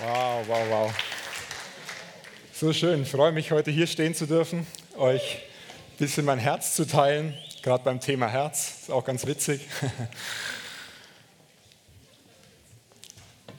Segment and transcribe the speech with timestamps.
[0.00, 0.90] Wow, wow, wow.
[2.54, 3.02] So schön.
[3.02, 7.36] Ich freue mich, heute hier stehen zu dürfen, euch ein bisschen mein Herz zu teilen,
[7.62, 8.78] gerade beim Thema Herz.
[8.82, 9.68] Ist auch ganz witzig.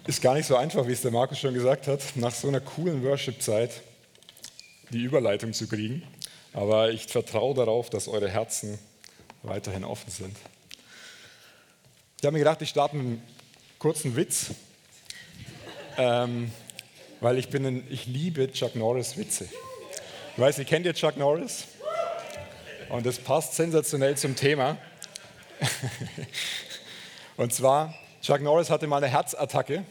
[0.07, 2.61] Ist gar nicht so einfach, wie es der Markus schon gesagt hat, nach so einer
[2.61, 3.81] coolen Worship-Zeit
[4.89, 6.01] die Überleitung zu kriegen.
[6.51, 8.79] Aber ich vertraue darauf, dass eure Herzen
[9.43, 10.35] weiterhin offen sind.
[12.19, 13.21] Ich habe mir gedacht, ich starte mit einem
[13.77, 14.49] kurzen Witz,
[15.97, 16.51] ähm,
[17.21, 19.47] weil ich, bin ein, ich liebe Chuck Norris Witze.
[20.35, 21.65] Ich weiß nicht, kennt ihr Chuck Norris?
[22.89, 24.77] Und das passt sensationell zum Thema.
[27.37, 29.85] Und zwar, Chuck Norris hatte mal eine Herzattacke.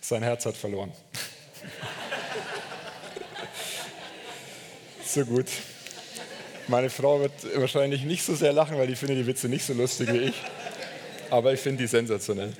[0.00, 0.92] Sein Herz hat verloren.
[5.04, 5.46] so gut.
[6.68, 9.72] Meine Frau wird wahrscheinlich nicht so sehr lachen, weil die findet die Witze nicht so
[9.72, 10.34] lustig wie ich.
[11.30, 12.52] Aber ich finde die sensationell.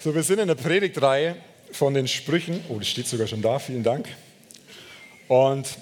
[0.00, 1.34] So, wir sind in der Predigtreihe
[1.72, 2.64] von den Sprüchen.
[2.68, 4.08] Oh, das steht sogar schon da, vielen Dank.
[5.26, 5.76] Und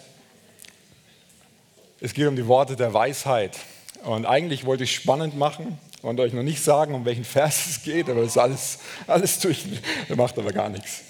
[2.01, 3.59] es geht um die Worte der Weisheit.
[4.05, 7.83] Und eigentlich wollte ich spannend machen und euch noch nicht sagen, um welchen Vers es
[7.83, 9.63] geht, aber es ist alles, alles durch,
[10.17, 11.03] macht aber gar nichts.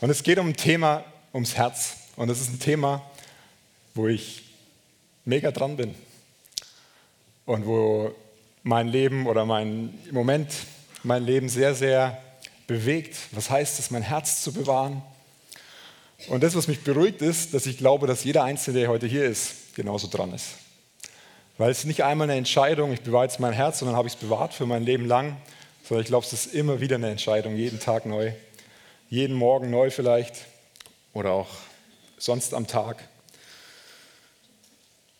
[0.00, 1.98] Und es geht um ein Thema, ums Herz.
[2.16, 3.00] Und das ist ein Thema,
[3.94, 4.42] wo ich
[5.24, 5.94] mega dran bin.
[7.46, 8.12] Und wo
[8.64, 10.50] mein Leben oder mein Moment
[11.04, 12.18] mein Leben sehr, sehr
[12.66, 13.16] bewegt.
[13.32, 15.02] Was heißt es, mein Herz zu bewahren?
[16.28, 19.24] Und das, was mich beruhigt, ist, dass ich glaube, dass jeder Einzelne, der heute hier
[19.24, 20.46] ist, genauso dran ist.
[21.58, 24.20] Weil es nicht einmal eine Entscheidung, ich bewahre jetzt mein Herz, sondern habe ich es
[24.20, 25.36] bewahrt für mein Leben lang,
[25.86, 28.32] sondern ich glaube, es ist immer wieder eine Entscheidung, jeden Tag neu,
[29.10, 30.46] jeden Morgen neu vielleicht
[31.12, 31.48] oder auch
[32.18, 33.08] sonst am Tag.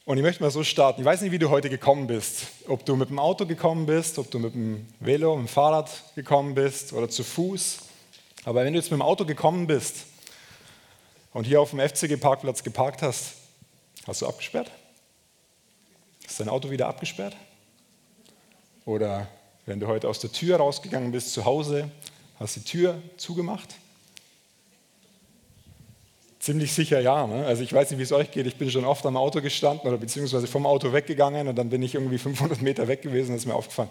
[0.06, 1.00] Und ich möchte mal so starten.
[1.00, 2.48] Ich weiß nicht, wie du heute gekommen bist.
[2.68, 5.90] Ob du mit dem Auto gekommen bist, ob du mit dem Velo, mit dem Fahrrad
[6.14, 7.78] gekommen bist oder zu Fuß.
[8.44, 10.04] Aber wenn du jetzt mit dem Auto gekommen bist
[11.32, 13.32] und hier auf dem FCG-Parkplatz geparkt hast,
[14.06, 14.70] hast du abgesperrt?
[16.26, 17.34] Ist dein Auto wieder abgesperrt?
[18.84, 19.26] Oder
[19.64, 21.90] wenn du heute aus der Tür rausgegangen bist zu Hause,
[22.38, 23.74] hast du die Tür zugemacht?
[26.44, 27.26] Ziemlich sicher ja.
[27.26, 27.46] Ne?
[27.46, 28.46] Also ich weiß nicht, wie es euch geht.
[28.46, 31.82] Ich bin schon oft am Auto gestanden oder beziehungsweise vom Auto weggegangen und dann bin
[31.82, 33.88] ich irgendwie 500 Meter weg gewesen und ist mir aufgefallen,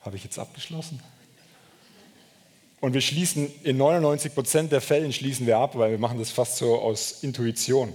[0.00, 1.00] habe ich jetzt abgeschlossen?
[2.80, 6.32] Und wir schließen in 99 Prozent der Fällen schließen wir ab, weil wir machen das
[6.32, 7.94] fast so aus Intuition.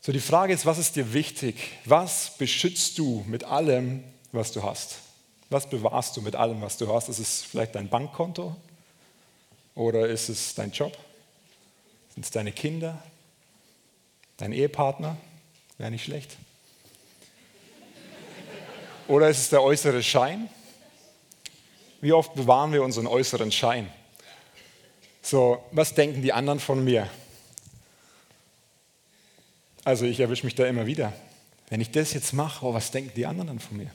[0.00, 1.54] So die Frage ist, was ist dir wichtig?
[1.84, 4.02] Was beschützt du mit allem,
[4.32, 4.96] was du hast?
[5.50, 7.10] Was bewahrst du mit allem, was du hast?
[7.10, 8.56] Ist es vielleicht dein Bankkonto
[9.76, 10.98] oder ist es dein Job?
[12.18, 13.00] Sind es deine Kinder?
[14.38, 15.16] Dein Ehepartner?
[15.76, 16.36] Wäre nicht schlecht.
[19.06, 20.50] Oder ist es der äußere Schein?
[22.00, 23.88] Wie oft bewahren wir unseren äußeren Schein?
[25.22, 27.08] So, was denken die anderen von mir?
[29.84, 31.12] Also ich erwische mich da immer wieder.
[31.68, 33.92] Wenn ich das jetzt mache, oh, was denken die anderen dann von mir?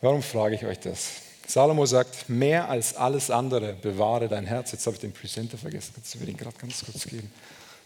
[0.00, 1.33] Warum frage ich euch das?
[1.46, 4.72] Salomo sagt, mehr als alles andere bewahre dein Herz.
[4.72, 5.92] Jetzt habe ich den Presenter vergessen.
[5.94, 7.30] Kannst du mir den gerade ganz kurz geben?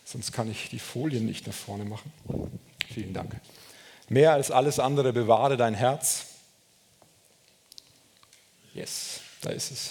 [0.04, 2.12] Sonst kann ich die Folien nicht nach vorne machen.
[2.92, 3.34] Vielen Dank.
[4.08, 6.26] Mehr als alles andere bewahre dein Herz.
[8.72, 9.90] Yes, da ist es.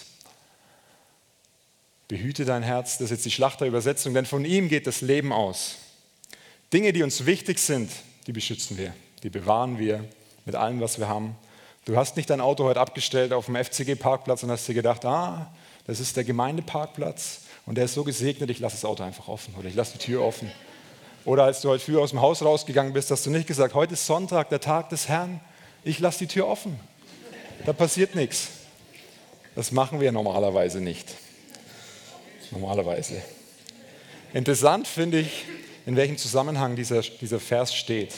[2.07, 5.75] Behüte dein Herz, das ist jetzt die Schlachterübersetzung, denn von ihm geht das Leben aus.
[6.71, 7.91] Dinge, die uns wichtig sind,
[8.27, 10.05] die beschützen wir, die bewahren wir
[10.45, 11.35] mit allem, was wir haben.
[11.87, 15.49] Du hast nicht dein Auto heute abgestellt auf dem FCG-Parkplatz und hast dir gedacht, ah,
[15.85, 19.55] das ist der Gemeindeparkplatz und der ist so gesegnet, ich lasse das Auto einfach offen
[19.57, 20.51] oder ich lasse die Tür offen.
[21.23, 23.93] Oder als du heute früh aus dem Haus rausgegangen bist, hast du nicht gesagt, heute
[23.93, 25.39] ist Sonntag, der Tag des Herrn,
[25.85, 26.77] ich lasse die Tür offen.
[27.65, 28.49] Da passiert nichts.
[29.55, 31.07] Das machen wir normalerweise nicht.
[32.51, 33.21] Normalerweise.
[34.33, 35.45] Interessant finde ich,
[35.85, 38.13] in welchem Zusammenhang dieser, dieser Vers steht.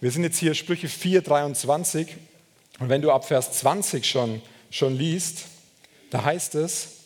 [0.00, 2.16] Wir sind jetzt hier Sprüche 4, 23
[2.80, 5.44] und wenn du ab Vers 20 schon, schon liest,
[6.10, 6.96] da heißt es,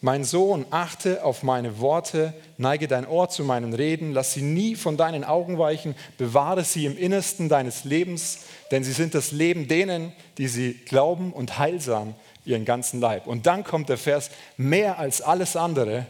[0.00, 4.76] mein Sohn, achte auf meine Worte, neige dein Ohr zu meinen Reden, lass sie nie
[4.76, 8.40] von deinen Augen weichen, bewahre sie im Innersten deines Lebens,
[8.70, 12.14] denn sie sind das Leben denen, die sie glauben und heilsam
[12.44, 13.26] ihren ganzen Leib.
[13.26, 16.06] Und dann kommt der Vers, mehr als alles andere,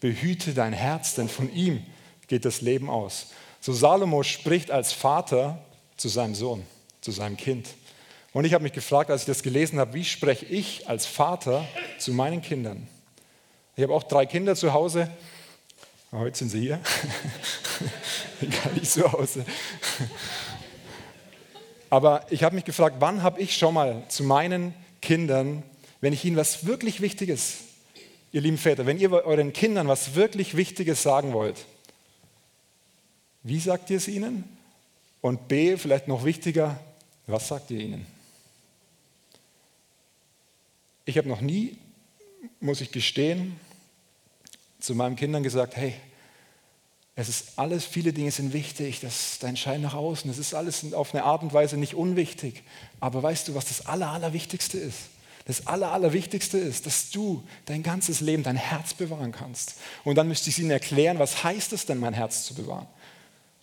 [0.00, 1.82] behüte dein Herz, denn von ihm
[2.26, 3.28] geht das Leben aus.
[3.60, 5.58] So Salomo spricht als Vater
[5.96, 6.64] zu seinem Sohn,
[7.00, 7.68] zu seinem Kind.
[8.32, 11.66] Und ich habe mich gefragt, als ich das gelesen habe, wie spreche ich als Vater
[11.98, 12.86] zu meinen Kindern?
[13.76, 15.10] Ich habe auch drei Kinder zu Hause.
[16.12, 16.80] Heute sind sie hier.
[18.40, 19.44] Gar nicht zu Hause.
[21.90, 25.62] Aber ich habe mich gefragt, wann habe ich schon mal zu meinen Kindern,
[26.00, 27.58] wenn ich ihnen was wirklich Wichtiges,
[28.32, 31.66] ihr lieben Väter, wenn ihr euren Kindern was wirklich Wichtiges sagen wollt,
[33.42, 34.44] wie sagt ihr es ihnen?
[35.20, 36.78] Und B, vielleicht noch wichtiger,
[37.26, 38.06] was sagt ihr ihnen?
[41.04, 41.76] Ich habe noch nie,
[42.60, 43.58] muss ich gestehen,
[44.78, 45.94] zu meinen Kindern gesagt, hey,
[47.14, 50.94] es ist alles, viele Dinge sind wichtig, das dein Schein nach außen, es ist alles
[50.94, 52.62] auf eine Art und Weise nicht unwichtig.
[53.00, 54.98] Aber weißt du, was das Aller, Allerwichtigste ist?
[55.44, 59.74] Das Aller, Allerwichtigste ist, dass du dein ganzes Leben, dein Herz bewahren kannst.
[60.04, 62.86] Und dann müsste ich ihnen erklären, was heißt es denn, mein Herz zu bewahren?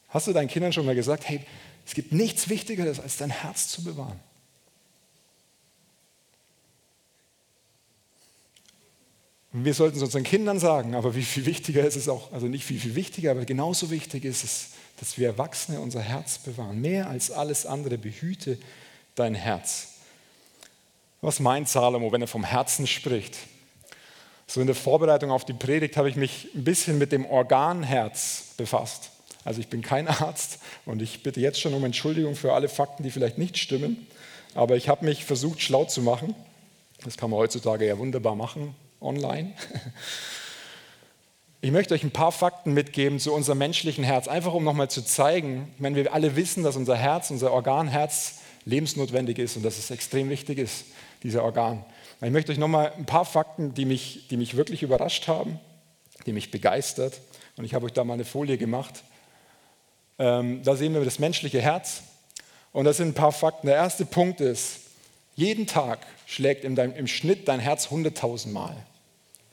[0.10, 1.40] Hast du deinen Kindern schon mal gesagt, hey,
[1.86, 4.20] es gibt nichts Wichtigeres, als dein Herz zu bewahren?
[9.52, 12.66] Wir sollten es unseren Kindern sagen, aber wie viel wichtiger ist es auch, also nicht
[12.66, 14.68] viel, viel wichtiger, aber genauso wichtig ist es,
[15.00, 16.80] dass wir Erwachsene unser Herz bewahren.
[16.82, 18.60] Mehr als alles andere behüte
[19.16, 19.94] dein Herz.
[21.22, 23.38] Was meint Salomo, wenn er vom Herzen spricht?
[24.46, 28.54] So in der Vorbereitung auf die Predigt habe ich mich ein bisschen mit dem Organherz
[28.56, 29.12] befasst.
[29.46, 33.02] Also ich bin kein Arzt und ich bitte jetzt schon um Entschuldigung für alle Fakten,
[33.02, 34.08] die vielleicht nicht stimmen,
[34.54, 36.36] aber ich habe mich versucht schlau zu machen.
[37.04, 39.54] Das kann man heutzutage ja wunderbar machen, online.
[41.62, 45.04] Ich möchte euch ein paar Fakten mitgeben zu unserem menschlichen Herz, einfach um nochmal zu
[45.04, 49.92] zeigen, wenn wir alle wissen, dass unser Herz, unser Organherz lebensnotwendig ist und dass es
[49.92, 50.86] extrem wichtig ist,
[51.22, 51.84] dieser Organ.
[52.22, 55.60] Ich möchte euch nochmal ein paar Fakten, die mich, die mich wirklich überrascht haben,
[56.26, 57.20] die mich begeistert.
[57.58, 59.04] Und ich habe euch da mal eine Folie gemacht.
[60.18, 62.04] Ähm, da sehen wir das menschliche Herz.
[62.72, 63.68] Und das sind ein paar Fakten.
[63.68, 64.80] Der erste Punkt ist,
[65.40, 68.76] jeden Tag schlägt in deinem, im Schnitt dein Herz 100.000 Mal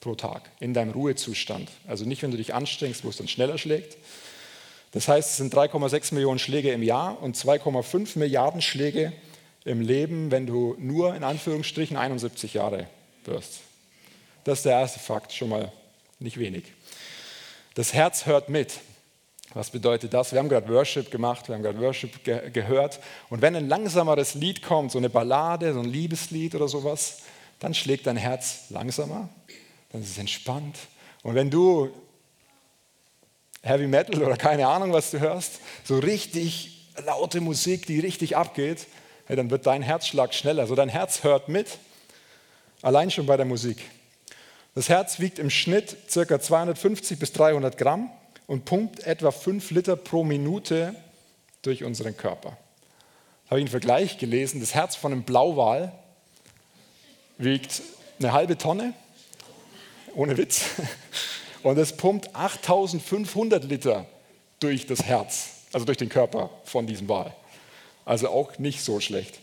[0.00, 1.70] pro Tag in deinem Ruhezustand.
[1.86, 3.96] Also nicht, wenn du dich anstrengst, wo es dann schneller schlägt.
[4.90, 9.12] Das heißt, es sind 3,6 Millionen Schläge im Jahr und 2,5 Milliarden Schläge
[9.64, 12.88] im Leben, wenn du nur in Anführungsstrichen 71 Jahre
[13.24, 13.60] wirst.
[14.42, 15.72] Das ist der erste Fakt, schon mal
[16.18, 16.64] nicht wenig.
[17.74, 18.74] Das Herz hört mit.
[19.56, 20.32] Was bedeutet das?
[20.32, 23.00] Wir haben gerade Worship gemacht, wir haben gerade Worship ge gehört.
[23.30, 27.22] Und wenn ein langsameres Lied kommt, so eine Ballade, so ein Liebeslied oder sowas,
[27.58, 29.30] dann schlägt dein Herz langsamer,
[29.92, 30.76] dann ist es entspannt.
[31.22, 31.88] Und wenn du
[33.62, 38.86] Heavy Metal oder keine Ahnung, was du hörst, so richtig laute Musik, die richtig abgeht,
[39.26, 40.64] dann wird dein Herzschlag schneller.
[40.64, 41.78] Also dein Herz hört mit,
[42.82, 43.78] allein schon bei der Musik.
[44.74, 46.38] Das Herz wiegt im Schnitt ca.
[46.38, 48.10] 250 bis 300 Gramm
[48.46, 50.94] und pumpt etwa 5 Liter pro Minute
[51.62, 52.50] durch unseren Körper.
[53.44, 54.60] Da habe ich einen Vergleich gelesen.
[54.60, 55.92] Das Herz von einem Blauwal
[57.38, 57.82] wiegt
[58.18, 58.94] eine halbe Tonne,
[60.14, 60.64] ohne Witz,
[61.62, 64.06] und es pumpt 8500 Liter
[64.60, 67.34] durch das Herz, also durch den Körper von diesem Wal.
[68.04, 69.38] Also auch nicht so schlecht.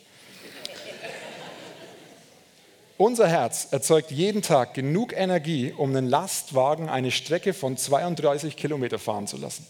[2.97, 8.99] Unser Herz erzeugt jeden Tag genug Energie, um einen Lastwagen eine Strecke von 32 Kilometer
[8.99, 9.65] fahren zu lassen.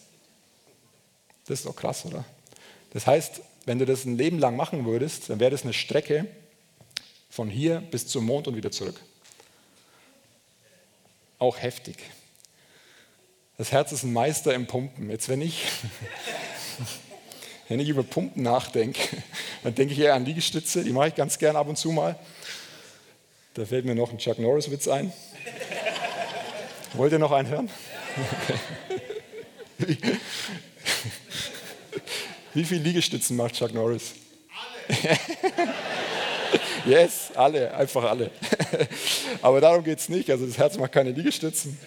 [1.46, 2.26] Das ist doch krass, oder?
[2.92, 6.26] Das heißt, wenn du das ein Leben lang machen würdest, dann wäre das eine Strecke
[7.30, 9.00] von hier bis zum Mond und wieder zurück.
[11.40, 11.98] Auch heftig.
[13.58, 15.10] Das Herz ist ein Meister im Pumpen.
[15.10, 15.66] Jetzt, wenn ich,
[17.70, 19.00] wenn ich über Pumpen nachdenke,
[19.64, 22.20] dann denke ich eher an Liegestütze, die mache ich ganz gern ab und zu mal.
[23.56, 25.14] Da fällt mir noch ein Chuck Norris-Witz ein.
[26.94, 27.70] Wollt ihr noch einen hören?
[29.80, 29.98] Okay.
[32.56, 34.14] Wie viele Liegestützen macht Chuck Norris?
[34.96, 35.70] Alle.
[36.86, 38.32] yes, alle, einfach alle.
[39.44, 40.32] Aber darum geht es nicht.
[40.32, 41.78] Also das Herz macht keine Liegestützen.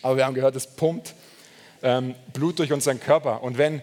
[0.00, 1.14] Aber wir haben gehört, es pumpt
[1.82, 3.42] ähm, Blut durch unseren Körper.
[3.42, 3.82] Und wenn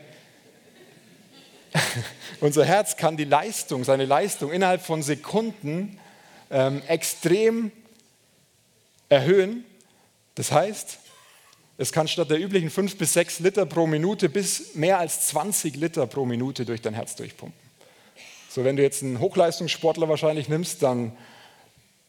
[2.40, 6.00] unser Herz kann die Leistung, seine Leistung innerhalb von Sekunden
[6.51, 7.72] ähm, extrem
[9.10, 9.65] erhöhen.
[10.36, 11.00] Das heißt,
[11.77, 15.75] es kann statt der üblichen 5 bis 6 Liter pro Minute bis mehr als 20
[15.77, 17.60] Liter pro Minute durch dein Herz durchpumpen.
[18.50, 21.17] So, wenn du jetzt einen Hochleistungssportler wahrscheinlich nimmst, dann,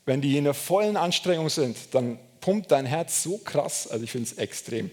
[0.05, 4.11] wenn die in der vollen Anstrengung sind, dann pumpt dein Herz so krass, also ich
[4.11, 4.91] finde es extrem.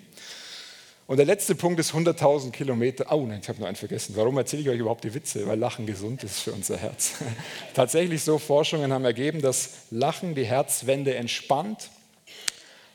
[1.09, 3.07] Und der letzte Punkt ist 100.000 Kilometer.
[3.09, 4.13] Oh nein, ich habe noch einen vergessen.
[4.15, 5.47] Warum erzähle ich euch überhaupt die Witze?
[5.47, 7.15] Weil Lachen gesund ist für unser Herz.
[7.73, 11.89] Tatsächlich so Forschungen haben ergeben, dass Lachen die Herzwände entspannt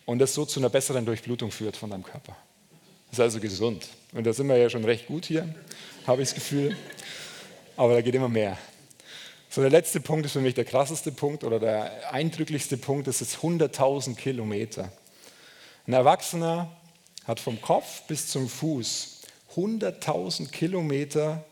[0.07, 2.37] und das so zu einer besseren Durchblutung führt von deinem Körper.
[3.11, 3.89] Das ist also gesund.
[4.13, 5.53] Und da sind wir ja schon recht gut hier,
[6.07, 6.77] habe ich das Gefühl.
[7.77, 8.57] Aber da geht immer mehr.
[9.51, 13.21] So, der letzte Punkt ist für mich der krasseste Punkt oder der eindrücklichste Punkt, das
[13.21, 14.93] ist 100.000 Kilometer.
[15.89, 16.71] Ein Erwachsener
[17.27, 19.23] hat vom Kopf bis zum Fuß
[19.57, 21.45] 100.000 Kilometer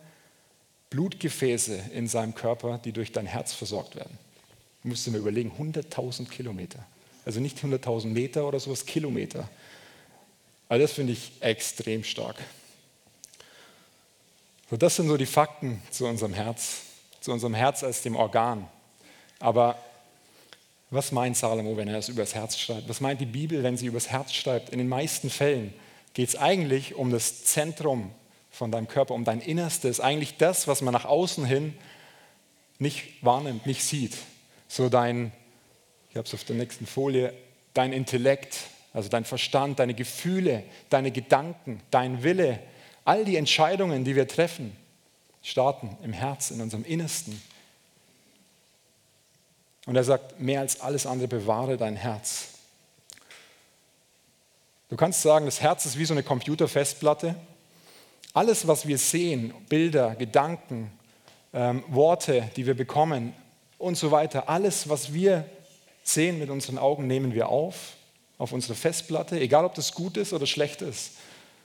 [0.90, 4.18] Blutgefäße in seinem Körper, die durch dein Herz versorgt werden.
[4.82, 6.84] Musst du mir überlegen, 100.000 Kilometer.
[7.24, 9.48] Also nicht 100.000 Meter oder sowas, Kilometer.
[10.68, 12.36] Also das finde ich extrem stark.
[14.70, 16.80] So, das sind so die Fakten zu unserem Herz,
[17.20, 18.68] zu unserem Herz als dem Organ.
[19.38, 19.78] Aber
[20.92, 22.88] was meint Salomo, wenn er es übers Herz schreibt?
[22.88, 24.68] Was meint die Bibel, wenn sie übers Herz schreibt?
[24.68, 25.72] In den meisten Fällen
[26.12, 28.10] geht es eigentlich um das Zentrum
[28.50, 30.00] von deinem Körper, um dein Innerstes.
[30.00, 31.74] Eigentlich das, was man nach außen hin
[32.78, 34.16] nicht wahrnimmt, nicht sieht.
[34.68, 35.32] So dein,
[36.10, 37.32] ich habe es auf der nächsten Folie,
[37.72, 38.58] dein Intellekt,
[38.92, 42.58] also dein Verstand, deine Gefühle, deine Gedanken, dein Wille,
[43.06, 44.76] all die Entscheidungen, die wir treffen,
[45.42, 47.40] starten im Herz, in unserem Innersten.
[49.86, 52.48] Und er sagt, mehr als alles andere bewahre dein Herz.
[54.88, 57.34] Du kannst sagen, das Herz ist wie so eine Computerfestplatte.
[58.34, 60.92] Alles, was wir sehen, Bilder, Gedanken,
[61.52, 63.34] ähm, Worte, die wir bekommen
[63.78, 65.44] und so weiter, alles, was wir
[66.02, 67.94] sehen mit unseren Augen, nehmen wir auf,
[68.38, 71.12] auf unsere Festplatte, egal ob das gut ist oder schlecht ist.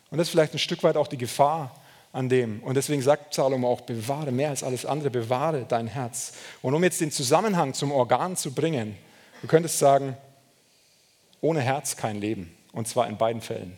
[0.09, 1.75] Und das ist vielleicht ein Stück weit auch die Gefahr
[2.17, 2.63] an dem.
[2.63, 6.33] Und deswegen sagt Salomo auch, bewahre mehr als alles andere, bewahre dein Herz.
[6.63, 8.97] Und um jetzt den Zusammenhang zum Organ zu bringen,
[9.43, 10.17] du könntest sagen,
[11.41, 12.51] ohne Herz kein Leben.
[12.71, 13.77] Und zwar in beiden Fällen.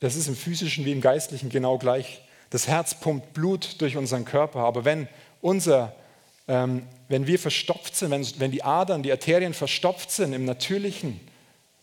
[0.00, 2.22] Das ist im physischen wie im geistlichen genau gleich.
[2.50, 5.08] Das Herz pumpt Blut durch unseren Körper, aber wenn,
[5.40, 5.94] unser,
[6.48, 11.20] ähm, wenn wir verstopft sind, wenn, wenn die Adern, die Arterien verstopft sind im Natürlichen,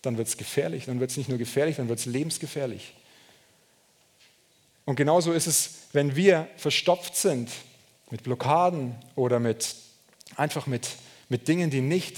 [0.02, 0.86] dann wird es gefährlich.
[0.86, 2.94] Dann wird es nicht nur gefährlich, dann wird es lebensgefährlich.
[4.86, 7.50] Und genauso ist es, wenn wir verstopft sind
[8.10, 9.76] mit Blockaden oder mit,
[10.36, 10.90] einfach mit,
[11.30, 12.18] mit Dingen, die nicht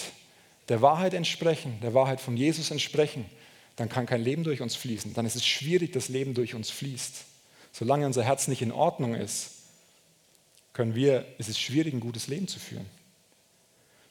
[0.70, 3.26] der Wahrheit entsprechen, der Wahrheit von Jesus entsprechen,
[3.76, 5.14] dann kann kein Leben durch uns fließen.
[5.14, 7.26] Dann ist es schwierig, dass Leben durch uns fließt.
[7.72, 9.52] Solange unser Herz nicht in Ordnung ist,
[10.74, 12.86] können wir, ist es schwierig, ein gutes Leben zu führen.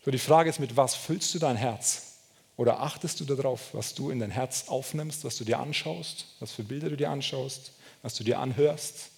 [0.05, 2.19] So, die Frage ist, mit was füllst du dein Herz?
[2.57, 6.53] Oder achtest du darauf, was du in dein Herz aufnimmst, was du dir anschaust, was
[6.53, 7.73] für Bilder du dir anschaust,
[8.05, 9.09] was du dir anhörst,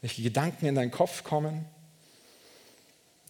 [0.00, 1.66] welche Gedanken in deinen Kopf kommen?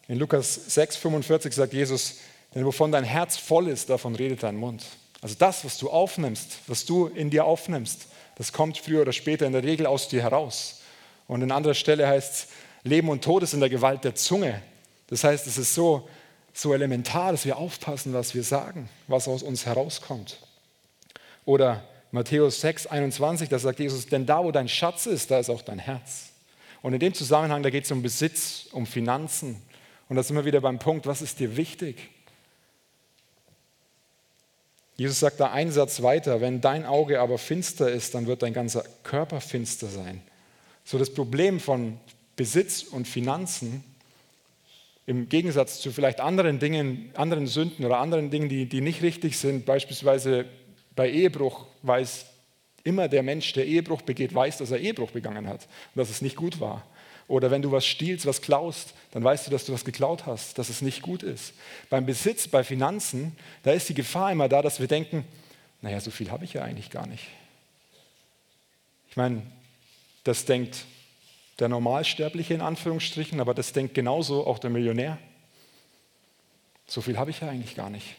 [0.07, 2.19] In Lukas 6,45 sagt Jesus,
[2.55, 4.85] denn wovon dein Herz voll ist, davon redet dein Mund.
[5.21, 9.47] Also das, was du aufnimmst, was du in dir aufnimmst, das kommt früher oder später
[9.47, 10.81] in der Regel aus dir heraus.
[11.26, 12.49] Und an anderer Stelle heißt es,
[12.85, 14.62] Leben und Tod ist in der Gewalt der Zunge.
[15.09, 16.09] Das heißt, es ist so,
[16.53, 20.38] so elementar, dass wir aufpassen, was wir sagen, was aus uns herauskommt.
[21.45, 25.50] Oder Matthäus 6, 21, da sagt Jesus, denn da, wo dein Schatz ist, da ist
[25.50, 26.30] auch dein Herz.
[26.82, 29.60] Und in dem Zusammenhang, da geht es um Besitz, um Finanzen.
[30.08, 32.10] Und da sind wir wieder beim Punkt, was ist dir wichtig?
[34.96, 38.54] Jesus sagt da einen Satz weiter, wenn dein Auge aber finster ist, dann wird dein
[38.54, 40.22] ganzer Körper finster sein.
[40.84, 41.98] So das Problem von
[42.36, 43.84] Besitz und Finanzen
[45.06, 49.38] im Gegensatz zu vielleicht anderen Dingen, anderen Sünden oder anderen Dingen, die, die nicht richtig
[49.38, 50.46] sind, beispielsweise
[50.96, 52.26] bei Ehebruch weiß
[52.85, 55.64] immer der Mensch, der Ehebruch begeht, weiß, dass er Ehebruch begangen hat
[55.95, 56.87] und dass es nicht gut war.
[57.28, 60.59] Oder wenn du was stiehlst, was klaust, dann weißt du, dass du was geklaut hast,
[60.59, 61.55] dass es nicht gut ist.
[61.90, 65.25] Beim Besitz, bei Finanzen, da ist die Gefahr immer da, dass wir denken,
[65.83, 67.25] naja, so viel habe ich ja eigentlich gar nicht.
[69.11, 69.43] Ich meine,
[70.23, 70.85] das denkt
[71.59, 75.19] der Normalsterbliche in Anführungsstrichen, aber das denkt genauso auch der Millionär.
[76.87, 78.14] So viel habe ich ja eigentlich gar nicht.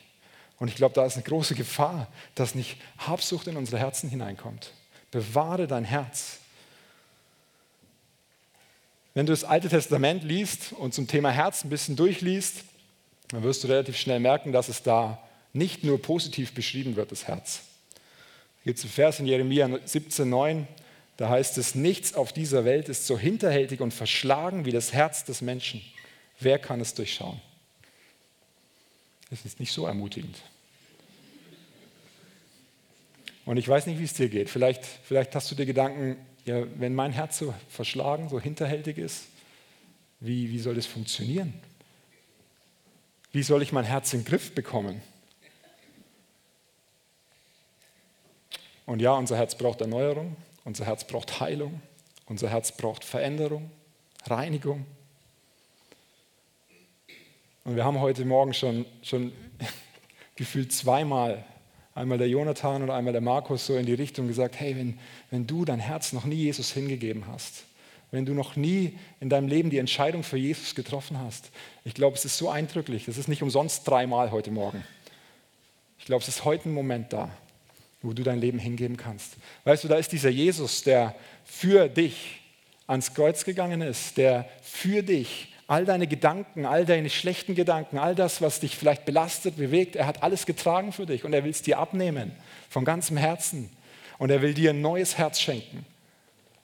[0.60, 4.72] Und ich glaube, da ist eine große Gefahr, dass nicht Habsucht in unsere Herzen hineinkommt.
[5.12, 6.40] Bewahre dein Herz.
[9.14, 12.64] Wenn du das Alte Testament liest und zum Thema Herz ein bisschen durchliest,
[13.30, 15.22] dann wirst du relativ schnell merken, dass es da
[15.54, 17.62] nicht nur positiv beschrieben wird, das Herz.
[18.64, 20.66] Hier gibt einen Vers in Jeremia 17,9,
[21.18, 25.24] da heißt es: Nichts auf dieser Welt ist so hinterhältig und verschlagen wie das Herz
[25.26, 25.82] des Menschen.
[26.40, 27.42] Wer kann es durchschauen?
[29.30, 30.42] Das ist nicht so ermutigend.
[33.46, 34.50] Und ich weiß nicht, wie es dir geht.
[34.50, 39.28] Vielleicht, vielleicht hast du dir Gedanken, ja, wenn mein Herz so verschlagen, so hinterhältig ist,
[40.20, 41.54] wie, wie soll das funktionieren?
[43.32, 45.02] Wie soll ich mein Herz in den Griff bekommen?
[48.86, 51.82] Und ja, unser Herz braucht Erneuerung, unser Herz braucht Heilung,
[52.26, 53.70] unser Herz braucht Veränderung,
[54.26, 54.86] Reinigung.
[57.68, 59.34] Und wir haben heute Morgen schon, schon
[60.38, 61.44] gefühlt zweimal,
[61.96, 64.98] einmal der Jonathan und einmal der Markus, so in die Richtung gesagt, hey, wenn,
[65.32, 67.66] wenn du dein Herz noch nie Jesus hingegeben hast,
[68.10, 71.52] wenn du noch nie in deinem Leben die Entscheidung für Jesus getroffen hast,
[71.84, 74.86] ich glaube, es ist so eindrücklich, das ist nicht umsonst dreimal heute Morgen.
[76.00, 77.30] Ich glaube, es ist heute ein Moment da,
[78.02, 79.36] wo du dein Leben hingeben kannst.
[79.66, 82.40] Weißt du, da ist dieser Jesus, der für dich
[82.88, 88.16] ans Kreuz gegangen ist, der für dich All deine Gedanken, all deine schlechten Gedanken, all
[88.16, 91.52] das, was dich vielleicht belastet, bewegt, er hat alles getragen für dich und er will
[91.52, 92.32] es dir abnehmen,
[92.70, 93.70] von ganzem Herzen.
[94.18, 95.86] Und er will dir ein neues Herz schenken.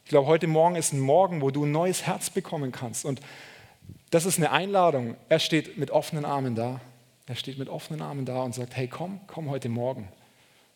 [0.05, 3.05] Ich glaube, heute Morgen ist ein Morgen, wo du ein neues Herz bekommen kannst.
[3.05, 3.21] Und
[4.09, 5.15] das ist eine Einladung.
[5.29, 6.81] Er steht mit offenen Armen da.
[7.25, 10.07] Er steht mit offenen Armen da und sagt, hey, komm, komm heute Morgen.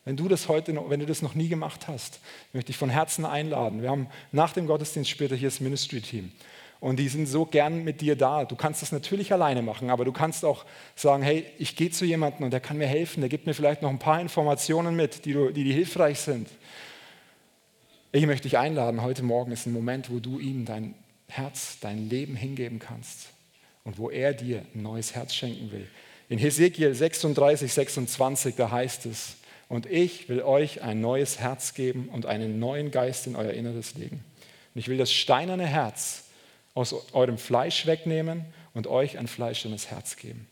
[0.06, 2.22] Wenn du das heute, wenn du das noch nie gemacht hast,
[2.54, 3.82] möchte ich von Herzen einladen.
[3.82, 6.32] Wir haben nach dem Gottesdienst später hier das Ministry-Team.
[6.80, 8.46] Und die sind so gern mit dir da.
[8.46, 10.66] Du kannst das natürlich alleine machen, aber du kannst auch
[10.96, 13.82] sagen, hey, ich gehe zu jemandem und der kann mir helfen, der gibt mir vielleicht
[13.82, 16.50] noch ein paar Informationen mit, die, du, die, die hilfreich sind.
[18.12, 20.94] Ich möchte dich einladen, heute Morgen ist ein Moment, wo du ihm dein
[21.28, 23.30] Herz, dein Leben hingeben kannst
[23.84, 25.88] und wo er dir ein neues Herz schenken will.
[26.30, 29.38] In Hesekiel 36, 26, da heißt es,
[29.70, 33.96] und ich will euch ein neues Herz geben und einen neuen Geist in euer Inneres
[33.96, 34.24] legen.
[34.74, 36.27] Und ich will das steinerne Herz
[36.78, 40.48] aus eurem Fleisch wegnehmen und euch ein fleischendes Herz geben.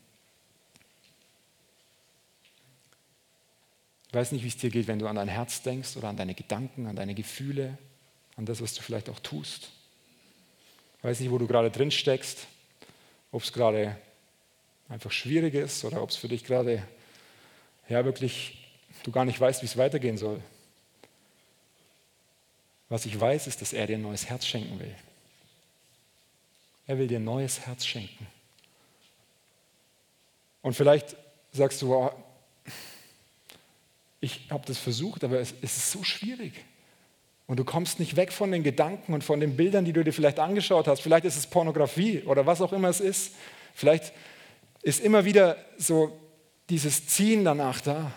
[4.07, 6.17] Ich weiß nicht, wie es dir geht, wenn du an dein Herz denkst oder an
[6.17, 7.77] deine Gedanken, an deine Gefühle,
[8.37, 9.69] an das, was du vielleicht auch tust.
[10.97, 12.47] Ich weiß nicht, wo du gerade drin steckst,
[13.31, 13.95] ob es gerade
[14.89, 16.81] einfach schwierig ist oder ob es für dich gerade
[17.87, 18.65] ja wirklich
[19.03, 20.41] du gar nicht weißt, wie es weitergehen soll.
[22.89, 24.95] Was ich weiß, ist, dass er dir ein neues Herz schenken will.
[26.87, 28.27] Er will dir ein neues Herz schenken.
[30.61, 31.15] Und vielleicht
[31.51, 32.11] sagst du, oh,
[34.19, 36.53] ich habe das versucht, aber es, es ist so schwierig.
[37.47, 40.13] Und du kommst nicht weg von den Gedanken und von den Bildern, die du dir
[40.13, 41.01] vielleicht angeschaut hast.
[41.01, 43.35] Vielleicht ist es Pornografie oder was auch immer es ist.
[43.75, 44.13] Vielleicht
[44.81, 46.19] ist immer wieder so
[46.69, 48.11] dieses Ziehen danach da.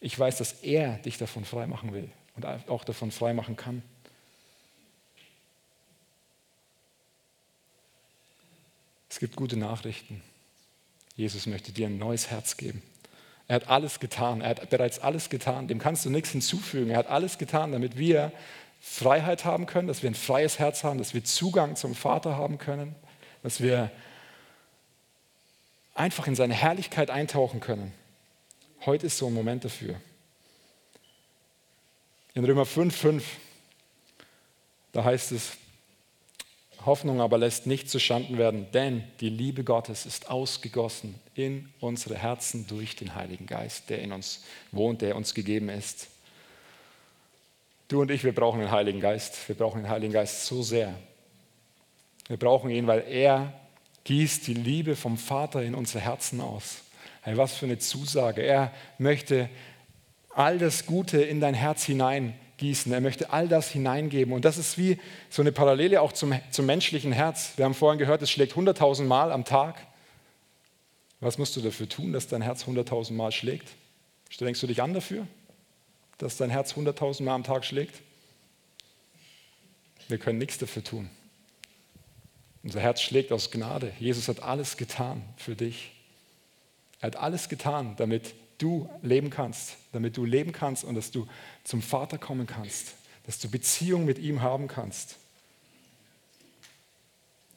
[0.00, 3.82] Ich weiß, dass er dich davon freimachen will und auch davon freimachen kann.
[9.14, 10.20] Es gibt gute Nachrichten.
[11.14, 12.82] Jesus möchte dir ein neues Herz geben.
[13.46, 14.40] Er hat alles getan.
[14.40, 15.68] Er hat bereits alles getan.
[15.68, 16.90] Dem kannst du nichts hinzufügen.
[16.90, 18.32] Er hat alles getan, damit wir
[18.80, 22.58] Freiheit haben können, dass wir ein freies Herz haben, dass wir Zugang zum Vater haben
[22.58, 22.96] können,
[23.44, 23.92] dass wir
[25.94, 27.92] einfach in seine Herrlichkeit eintauchen können.
[28.84, 29.94] Heute ist so ein Moment dafür.
[32.34, 33.24] In Römer 5, 5,
[34.90, 35.52] da heißt es,
[36.86, 42.66] Hoffnung aber lässt nicht zuschanden werden, denn die Liebe Gottes ist ausgegossen in unsere Herzen
[42.66, 46.08] durch den Heiligen Geist, der in uns wohnt, der uns gegeben ist.
[47.88, 49.48] Du und ich, wir brauchen den Heiligen Geist.
[49.48, 50.94] Wir brauchen den Heiligen Geist so sehr.
[52.28, 53.52] Wir brauchen ihn, weil er
[54.04, 56.82] gießt die Liebe vom Vater in unsere Herzen aus.
[57.22, 58.42] Hey, was für eine Zusage.
[58.42, 59.48] Er möchte
[60.34, 61.84] all das Gute in dein Herz
[62.64, 62.92] hineingießen.
[62.92, 64.32] Er möchte all das hineingeben.
[64.32, 64.98] Und das ist wie
[65.30, 67.52] so eine Parallele auch zum, zum menschlichen Herz.
[67.56, 69.86] Wir haben vorhin gehört, es schlägt 100.000 Mal am Tag.
[71.20, 73.68] Was musst du dafür tun, dass dein Herz 100.000 Mal schlägt?
[74.30, 75.26] Strengst du dich an dafür,
[76.18, 78.00] dass dein Herz 100.000 Mal am Tag schlägt?
[80.08, 81.08] Wir können nichts dafür tun.
[82.62, 83.92] Unser Herz schlägt aus Gnade.
[83.98, 85.92] Jesus hat alles getan für dich.
[87.00, 91.26] Er hat alles getan, damit du leben kannst, damit du leben kannst und dass du
[91.64, 92.94] zum Vater kommen kannst,
[93.26, 95.16] dass du Beziehung mit ihm haben kannst.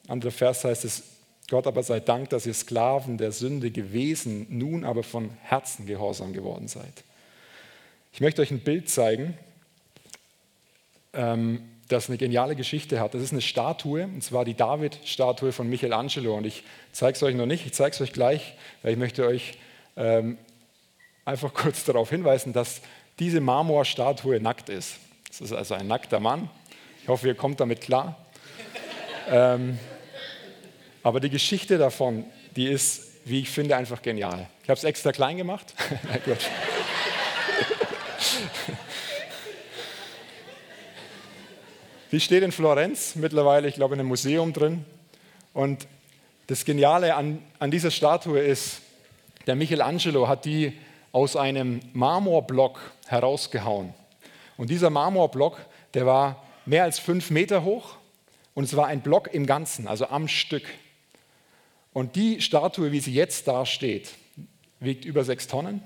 [0.08, 1.04] Anderer Vers heißt es,
[1.50, 6.34] Gott aber sei Dank, dass ihr Sklaven der Sünde gewesen, nun aber von Herzen gehorsam
[6.34, 7.04] geworden seid.
[8.12, 9.38] Ich möchte euch ein Bild zeigen,
[11.14, 13.14] ähm, das eine geniale Geschichte hat.
[13.14, 16.36] Das ist eine Statue, und zwar die David-Statue von Michelangelo.
[16.36, 19.26] Und ich zeige es euch noch nicht, ich zeige es euch gleich, weil ich möchte
[19.26, 19.58] euch
[19.96, 20.38] ähm,
[21.28, 22.82] einfach kurz darauf hinweisen, dass
[23.20, 24.96] diese Marmorstatue nackt ist.
[25.28, 26.50] Das ist also ein nackter Mann.
[27.02, 28.16] Ich hoffe, ihr kommt damit klar.
[29.30, 29.78] ähm,
[31.04, 32.24] aber die Geschichte davon,
[32.56, 34.48] die ist, wie ich finde, einfach genial.
[34.63, 35.74] Ich habe es extra klein gemacht.
[42.13, 44.86] Die steht in Florenz mittlerweile, ich glaube, in einem Museum drin.
[45.54, 45.88] Und
[46.48, 48.80] das Geniale an, an dieser Statue ist,
[49.46, 50.72] der Michelangelo hat die
[51.18, 53.96] aus einem Marmorblock herausgehauen.
[54.56, 55.58] Und dieser Marmorblock,
[55.96, 57.96] der war mehr als fünf Meter hoch
[58.54, 60.66] und es war ein Block im Ganzen, also am Stück.
[61.92, 64.12] Und die Statue, wie sie jetzt da steht,
[64.80, 65.82] wiegt über sechs Tonnen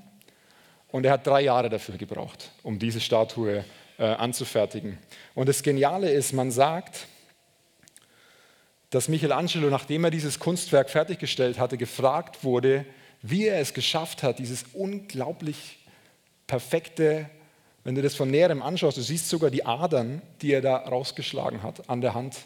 [0.90, 3.64] und er hat drei Jahre dafür gebraucht, um diese Statue
[4.00, 4.98] äh, anzufertigen.
[5.34, 7.08] Und das Geniale ist, man sagt,
[8.90, 12.86] dass Michelangelo, nachdem er dieses Kunstwerk fertiggestellt hatte, gefragt wurde,
[13.22, 15.80] wie er es geschafft hat, dieses unglaublich
[16.48, 17.30] perfekte,
[17.84, 21.64] wenn du das von näherem anschaust, du siehst sogar die Adern, die er da rausgeschlagen
[21.64, 22.38] hat an der Hand.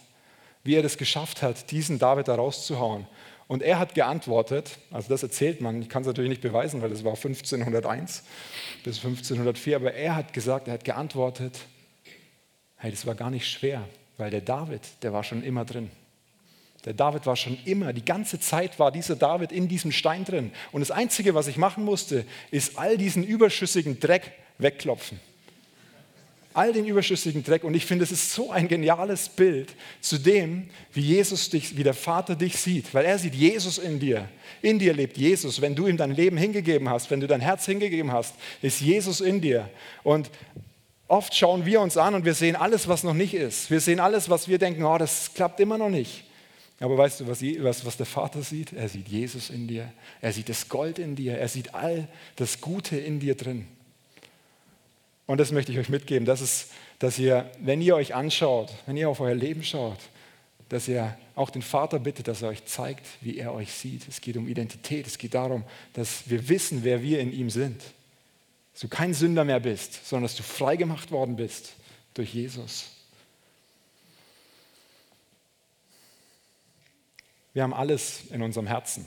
[0.65, 3.05] wie er das geschafft hat, diesen David da rauszuhauen.
[3.47, 6.89] Und er hat geantwortet, also das erzählt man, ich kann es natürlich nicht beweisen, weil
[6.89, 8.23] das war 1501
[8.83, 11.59] bis 1504, aber er hat gesagt, er hat geantwortet,
[12.77, 15.91] hey, das war gar nicht schwer, weil der David, der war schon immer drin.
[16.85, 20.51] Der David war schon immer, die ganze Zeit war dieser David in diesem Stein drin.
[20.71, 25.19] Und das Einzige, was ich machen musste, ist all diesen überschüssigen Dreck wegklopfen.
[26.53, 27.63] All den überschüssigen Dreck.
[27.63, 31.83] Und ich finde, es ist so ein geniales Bild zu dem, wie Jesus dich, wie
[31.83, 32.93] der Vater dich sieht.
[32.93, 34.29] Weil er sieht Jesus in dir.
[34.61, 35.59] In dir lebt Jesus.
[35.59, 39.21] Wenn du ihm dein Leben hingegeben hast, wenn du dein Herz hingegeben hast, ist Jesus
[39.21, 39.69] in dir.
[40.03, 40.29] Und
[41.07, 43.71] oft schauen wir uns an und wir sehen alles, was noch nicht ist.
[43.71, 46.24] Wir sehen alles, was wir denken, oh, das klappt immer noch nicht.
[46.79, 48.73] Aber weißt du, was, was, was der Vater sieht?
[48.73, 49.91] Er sieht Jesus in dir.
[50.21, 51.37] Er sieht das Gold in dir.
[51.37, 53.67] Er sieht all das Gute in dir drin.
[55.25, 58.95] Und das möchte ich euch mitgeben, das ist, dass ihr, wenn ihr euch anschaut, wenn
[58.95, 59.97] ihr auf euer Leben schaut,
[60.69, 64.07] dass ihr auch den Vater bittet, dass er euch zeigt, wie er euch sieht.
[64.07, 65.05] Es geht um Identität.
[65.05, 67.81] Es geht darum, dass wir wissen, wer wir in ihm sind.
[68.73, 71.73] Dass du kein Sünder mehr bist, sondern dass du freigemacht worden bist
[72.13, 72.94] durch Jesus.
[77.55, 79.05] Wir haben alles in unserem Herzen.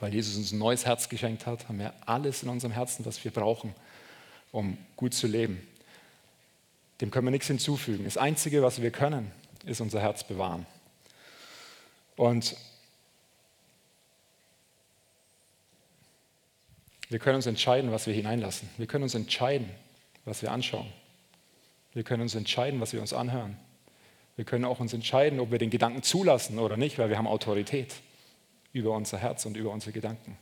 [0.00, 3.22] Weil Jesus uns ein neues Herz geschenkt hat, haben wir alles in unserem Herzen, was
[3.22, 3.74] wir brauchen,
[4.50, 5.60] um gut zu leben.
[7.02, 8.04] Dem können wir nichts hinzufügen.
[8.04, 9.30] Das Einzige, was wir können,
[9.66, 10.64] ist unser Herz bewahren.
[12.16, 12.56] Und
[17.10, 18.70] wir können uns entscheiden, was wir hineinlassen.
[18.78, 19.68] Wir können uns entscheiden,
[20.24, 20.90] was wir anschauen.
[21.92, 23.58] Wir können uns entscheiden, was wir uns anhören.
[24.36, 27.28] Wir können auch uns entscheiden, ob wir den Gedanken zulassen oder nicht, weil wir haben
[27.28, 27.94] Autorität
[28.72, 30.36] über unser Herz und über unsere Gedanken.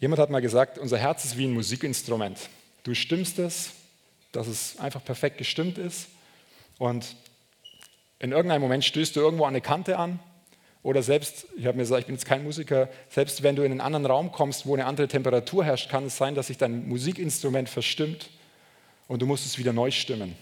[0.00, 2.48] Jemand hat mal gesagt, unser Herz ist wie ein Musikinstrument.
[2.82, 3.72] Du stimmst es,
[4.32, 6.08] dass es einfach perfekt gestimmt ist
[6.78, 7.14] und
[8.18, 10.18] in irgendeinem Moment stößt du irgendwo an eine Kante an
[10.82, 13.70] oder selbst, ich habe mir gesagt, ich bin jetzt kein Musiker, selbst wenn du in
[13.70, 16.88] einen anderen Raum kommst, wo eine andere Temperatur herrscht, kann es sein, dass sich dein
[16.88, 18.30] Musikinstrument verstimmt
[19.06, 20.34] und du musst es wieder neu stimmen.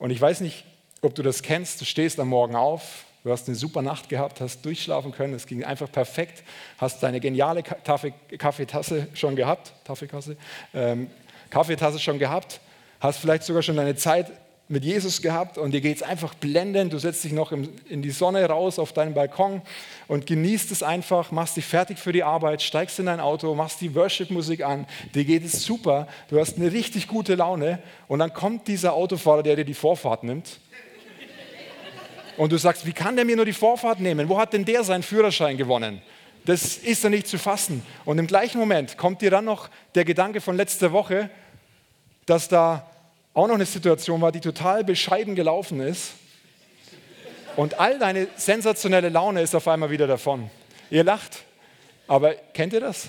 [0.00, 0.64] Und ich weiß nicht,
[1.02, 1.80] ob du das kennst.
[1.80, 5.46] Du stehst am Morgen auf, du hast eine super Nacht gehabt, hast durchschlafen können, es
[5.46, 6.42] ging einfach perfekt,
[6.78, 10.36] hast deine geniale Kaffeetasse schon gehabt, Kaffeekasse,
[10.74, 11.10] ähm,
[11.50, 12.60] Kaffeetasse schon gehabt,
[12.98, 14.32] hast vielleicht sogar schon deine Zeit
[14.70, 16.92] mit Jesus gehabt und dir geht es einfach blendend.
[16.92, 19.62] Du setzt dich noch in die Sonne raus auf deinen Balkon
[20.06, 23.80] und genießt es einfach, machst dich fertig für die Arbeit, steigst in dein Auto, machst
[23.80, 28.32] die Worship-Musik an, dir geht es super, du hast eine richtig gute Laune und dann
[28.32, 30.60] kommt dieser Autofahrer, der dir die Vorfahrt nimmt.
[32.36, 34.28] Und du sagst, wie kann der mir nur die Vorfahrt nehmen?
[34.28, 36.00] Wo hat denn der seinen Führerschein gewonnen?
[36.46, 37.82] Das ist ja nicht zu fassen.
[38.04, 41.28] Und im gleichen Moment kommt dir dann noch der Gedanke von letzter Woche,
[42.24, 42.89] dass da
[43.34, 46.12] auch noch eine Situation war, die total bescheiden gelaufen ist.
[47.56, 50.50] Und all deine sensationelle Laune ist auf einmal wieder davon.
[50.90, 51.44] Ihr lacht,
[52.06, 53.08] aber kennt ihr das?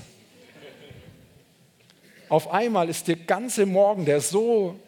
[2.30, 4.80] Auf einmal ist der ganze Morgen, der so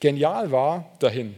[0.00, 1.36] genial war, dahin.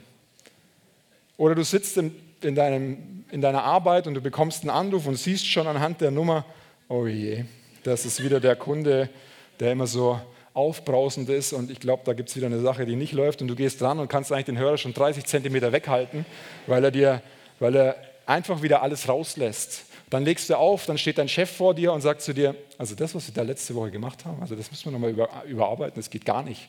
[1.37, 5.16] Oder du sitzt in, in, deinem, in deiner Arbeit und du bekommst einen Anruf und
[5.16, 6.44] siehst schon anhand der Nummer,
[6.88, 7.44] oh je,
[7.83, 9.11] das ist wieder der Kunde,
[9.59, 10.20] der immer so
[10.54, 13.48] aufbrausend ist und ich glaube, da gibt es wieder eine Sache, die nicht läuft und
[13.48, 16.26] du gehst dran und kannst eigentlich den Hörer schon 30 Zentimeter weghalten,
[16.66, 17.22] weil er dir,
[17.58, 19.84] weil er einfach wieder alles rauslässt.
[20.10, 22.94] Dann legst du auf, dann steht dein Chef vor dir und sagt zu dir, also
[22.94, 25.94] das, was wir da letzte Woche gemacht haben, also das müssen wir nochmal über, überarbeiten,
[25.96, 26.68] das geht gar nicht.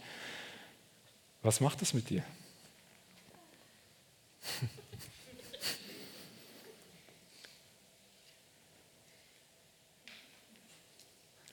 [1.42, 2.24] Was macht das mit dir?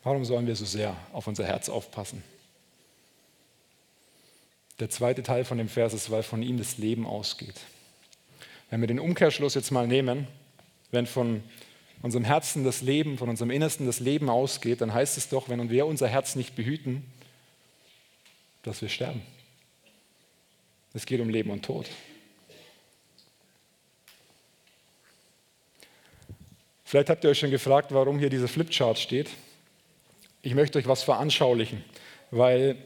[0.03, 2.23] Warum sollen wir so sehr auf unser Herz aufpassen?
[4.79, 7.61] Der zweite Teil von dem Vers ist, weil von ihm das Leben ausgeht.
[8.71, 10.27] Wenn wir den Umkehrschluss jetzt mal nehmen,
[10.91, 11.43] wenn von
[12.03, 15.69] unserem Herzen das Leben, von unserem Innersten das Leben ausgeht, dann heißt es doch, wenn
[15.69, 17.05] wir unser Herz nicht behüten,
[18.63, 19.23] dass wir sterben.
[20.95, 21.89] Es geht um Leben und Tod.
[26.85, 29.29] Vielleicht habt ihr euch schon gefragt, warum hier dieser Flipchart steht.
[30.43, 31.85] Ich möchte euch was veranschaulichen,
[32.31, 32.77] weil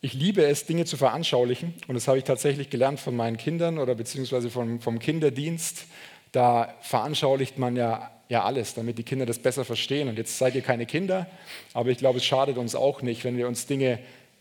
[0.00, 1.74] ich liebe es, Dinge zu veranschaulichen.
[1.88, 5.84] Und das habe ich tatsächlich gelernt von meinen Kindern oder beziehungsweise vom, vom Kinderdienst.
[6.32, 10.08] Da veranschaulicht man ja, ja alles, damit die Kinder das besser verstehen.
[10.08, 11.26] Und jetzt seid ihr keine Kinder,
[11.74, 13.98] aber ich glaube, es schadet uns auch nicht, wenn wir uns Dinge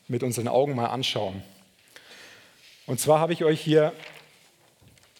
[0.07, 1.43] mit unseren Augen mal anschauen.
[2.85, 3.91] Und zwar habe ich euch hier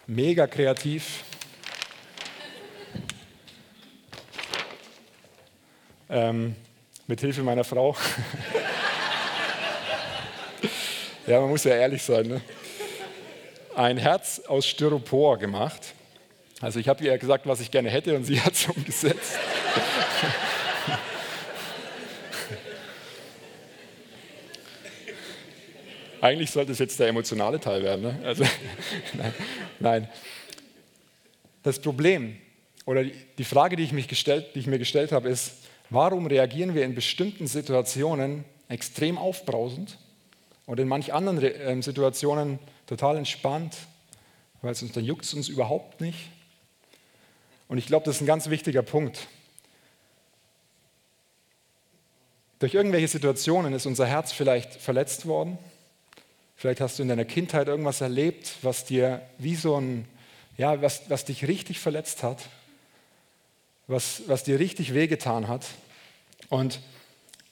[0.06, 1.22] mega kreativ
[6.08, 6.56] ähm,
[7.10, 7.96] mit Hilfe meiner Frau.
[11.26, 12.26] ja, man muss ja ehrlich sein.
[12.26, 12.40] Ne?
[13.74, 15.94] ein Herz aus Styropor gemacht.
[16.60, 19.38] Also ich habe ihr gesagt, was ich gerne hätte und sie hat es umgesetzt.
[26.20, 28.02] Eigentlich sollte es jetzt der emotionale Teil werden.
[28.02, 28.18] Ne?
[28.22, 28.44] Also,
[29.14, 29.34] nein,
[29.78, 30.08] nein.
[31.62, 32.36] Das Problem
[32.84, 35.52] oder die Frage, die ich, gestellt, die ich mir gestellt habe, ist,
[35.90, 39.98] warum reagieren wir in bestimmten Situationen extrem aufbrausend
[40.66, 43.76] und in manch anderen ähm, Situationen total entspannt,
[44.62, 46.30] weil es uns dann juckt es uns überhaupt nicht.
[47.68, 49.26] Und ich glaube, das ist ein ganz wichtiger Punkt.
[52.60, 55.58] Durch irgendwelche Situationen ist unser Herz vielleicht verletzt worden.
[56.56, 60.06] Vielleicht hast du in deiner Kindheit irgendwas erlebt, was dir wie so ein,
[60.58, 62.50] ja, was, was dich richtig verletzt hat,
[63.90, 65.66] was, was dir richtig wehgetan hat.
[66.48, 66.80] Und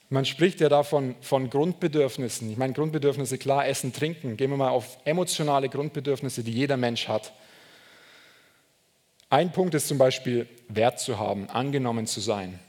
[0.09, 2.49] man spricht ja davon von Grundbedürfnissen.
[2.49, 4.37] Ich meine, Grundbedürfnisse, klar, Essen, Trinken.
[4.37, 7.33] Gehen wir mal auf emotionale Grundbedürfnisse, die jeder Mensch hat.
[9.29, 12.59] Ein Punkt ist zum Beispiel Wert zu haben, angenommen zu sein.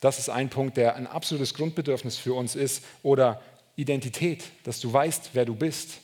[0.00, 2.82] Das ist ein Punkt, der ein absolutes Grundbedürfnis für uns ist.
[3.02, 3.42] Oder
[3.74, 5.98] Identität, dass du weißt, wer du bist.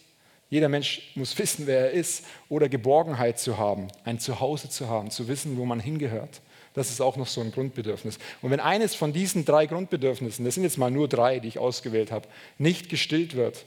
[0.50, 2.24] Jeder Mensch muss wissen, wer er ist.
[2.50, 6.42] Oder Geborgenheit zu haben, ein Zuhause zu haben, zu wissen, wo man hingehört.
[6.74, 8.18] Das ist auch noch so ein Grundbedürfnis.
[8.40, 11.58] Und wenn eines von diesen drei Grundbedürfnissen, das sind jetzt mal nur drei, die ich
[11.58, 12.26] ausgewählt habe,
[12.58, 13.64] nicht gestillt wird,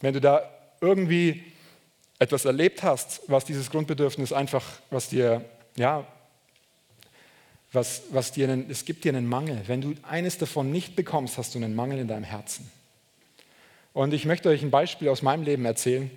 [0.00, 1.44] wenn du da irgendwie
[2.18, 5.44] etwas erlebt hast, was dieses Grundbedürfnis einfach, was dir,
[5.76, 6.06] ja,
[7.72, 9.62] was, was dir einen, es gibt dir einen Mangel.
[9.66, 12.70] Wenn du eines davon nicht bekommst, hast du einen Mangel in deinem Herzen.
[13.92, 16.10] Und ich möchte euch ein Beispiel aus meinem Leben erzählen.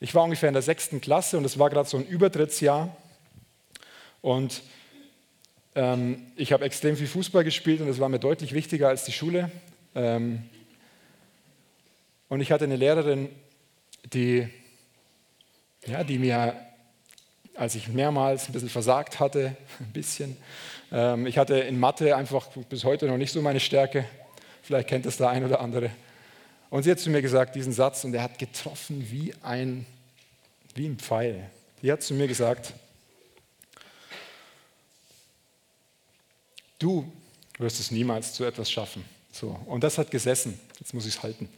[0.00, 2.96] Ich war ungefähr in der sechsten Klasse und es war gerade so ein Übertrittsjahr.
[4.20, 4.62] Und
[5.74, 9.12] ähm, ich habe extrem viel Fußball gespielt und das war mir deutlich wichtiger als die
[9.12, 9.50] Schule.
[9.94, 10.42] Ähm,
[12.28, 13.28] und ich hatte eine Lehrerin,
[14.12, 14.48] die,
[15.86, 16.54] ja, die mir,
[17.54, 20.36] als ich mehrmals ein bisschen versagt hatte, ein bisschen,
[20.90, 24.04] ähm, ich hatte in Mathe einfach bis heute noch nicht so meine Stärke.
[24.62, 25.90] Vielleicht kennt das der ein oder andere.
[26.70, 29.84] Und sie hat zu mir gesagt, diesen Satz, und er hat getroffen wie ein,
[30.74, 31.50] wie ein Pfeil.
[31.82, 32.72] Sie hat zu mir gesagt,
[36.82, 37.10] du
[37.58, 39.04] wirst es niemals zu etwas schaffen.
[39.30, 39.58] So.
[39.66, 40.58] Und das hat gesessen.
[40.78, 41.48] Jetzt muss ich es halten.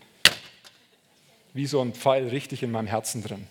[1.52, 3.46] Wie so ein Pfeil richtig in meinem Herzen drin.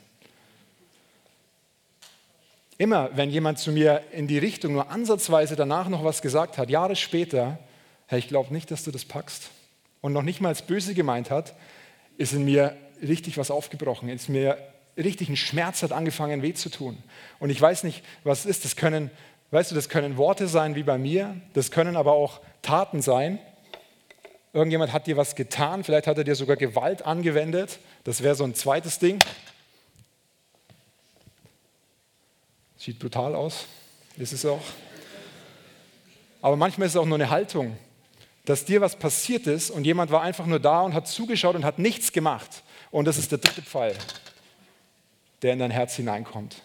[2.78, 6.70] Immer, wenn jemand zu mir in die Richtung nur ansatzweise danach noch was gesagt hat,
[6.70, 7.60] Jahre später,
[8.08, 9.50] hey, ich glaube nicht, dass du das packst,
[10.02, 11.56] und noch nicht mal als böse gemeint hat,
[12.18, 14.58] ist in mir richtig was aufgebrochen, ist mir
[14.98, 16.98] richtig ein Schmerz hat angefangen weh zu tun.
[17.40, 18.66] Und ich weiß nicht, was es ist.
[18.66, 19.10] Das können
[19.54, 23.38] Weißt du, das können Worte sein wie bei mir, das können aber auch Taten sein.
[24.52, 27.78] Irgendjemand hat dir was getan, vielleicht hat er dir sogar Gewalt angewendet.
[28.04, 29.20] Das wäre so ein zweites Ding.
[32.78, 33.68] Sieht brutal aus,
[34.18, 34.64] ist es auch.
[36.42, 37.78] Aber manchmal ist es auch nur eine Haltung,
[38.46, 41.64] dass dir was passiert ist und jemand war einfach nur da und hat zugeschaut und
[41.64, 42.64] hat nichts gemacht.
[42.90, 43.96] Und das ist der dritte Pfeil,
[45.44, 46.64] der in dein Herz hineinkommt.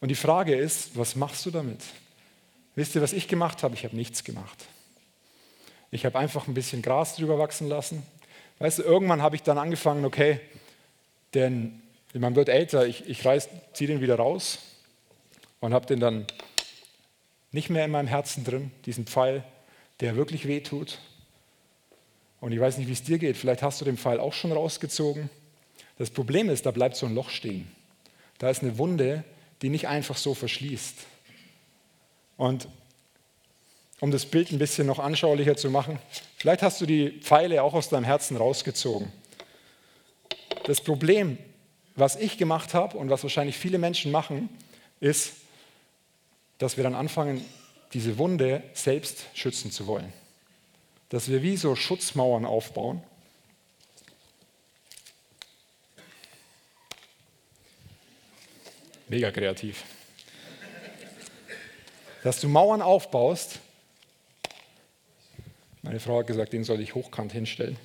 [0.00, 1.80] Und die Frage ist, was machst du damit?
[2.74, 3.74] Wisst ihr, was ich gemacht habe?
[3.74, 4.66] Ich habe nichts gemacht.
[5.90, 8.02] Ich habe einfach ein bisschen Gras drüber wachsen lassen.
[8.58, 10.40] Weißt du, irgendwann habe ich dann angefangen, okay,
[11.34, 11.82] denn
[12.14, 13.22] man wird älter, ich, ich
[13.72, 14.58] ziehe den wieder raus
[15.60, 16.26] und habe den dann
[17.52, 19.42] nicht mehr in meinem Herzen drin, diesen Pfeil,
[20.00, 20.98] der wirklich weh tut.
[22.40, 24.52] Und ich weiß nicht, wie es dir geht, vielleicht hast du den Pfeil auch schon
[24.52, 25.30] rausgezogen.
[25.98, 27.70] Das Problem ist, da bleibt so ein Loch stehen.
[28.38, 29.24] Da ist eine Wunde,
[29.62, 30.94] die nicht einfach so verschließt.
[32.36, 32.68] Und
[34.00, 35.98] um das Bild ein bisschen noch anschaulicher zu machen,
[36.36, 39.12] vielleicht hast du die Pfeile auch aus deinem Herzen rausgezogen.
[40.64, 41.38] Das Problem,
[41.96, 44.48] was ich gemacht habe und was wahrscheinlich viele Menschen machen,
[45.00, 45.32] ist,
[46.58, 47.44] dass wir dann anfangen,
[47.92, 50.12] diese Wunde selbst schützen zu wollen.
[51.08, 53.02] Dass wir wie so Schutzmauern aufbauen
[59.08, 59.84] Mega kreativ.
[62.22, 63.58] Dass du Mauern aufbaust.
[65.82, 67.78] Meine Frau hat gesagt, den soll ich hochkant hinstellen.